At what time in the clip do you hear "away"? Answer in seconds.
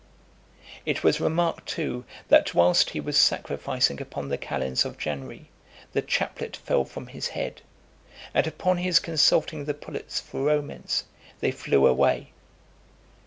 11.85-12.31